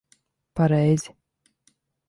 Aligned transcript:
Pareizi. 0.55 1.11